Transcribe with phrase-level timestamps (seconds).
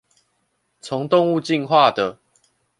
[0.79, 2.17] 從動物進化的